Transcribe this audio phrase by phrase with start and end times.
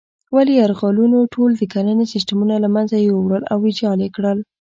[0.35, 4.39] ولې یرغلونو ټول د کرنې سیسټمونه له منځه یوړل او ویجاړ یې کړل.